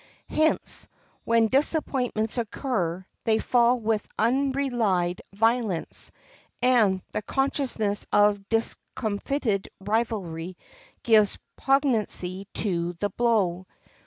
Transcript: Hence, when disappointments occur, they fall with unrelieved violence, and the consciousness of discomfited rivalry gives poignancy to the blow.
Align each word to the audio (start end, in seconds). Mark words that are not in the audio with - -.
Hence, 0.29 0.87
when 1.25 1.47
disappointments 1.47 2.39
occur, 2.39 3.05
they 3.25 3.37
fall 3.37 3.79
with 3.79 4.07
unrelieved 4.17 5.21
violence, 5.35 6.11
and 6.59 7.03
the 7.11 7.21
consciousness 7.21 8.07
of 8.11 8.49
discomfited 8.49 9.69
rivalry 9.79 10.57
gives 11.03 11.37
poignancy 11.55 12.47
to 12.55 12.93
the 12.93 13.11
blow. 13.11 13.67